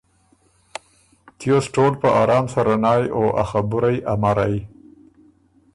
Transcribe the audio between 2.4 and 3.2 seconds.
سره نایٛ